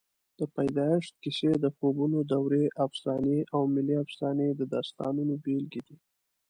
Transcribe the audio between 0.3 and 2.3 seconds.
د پیدایښت کیسې، د خوبونو